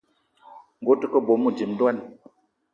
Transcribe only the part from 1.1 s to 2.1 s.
ke bónbô, dím ndwan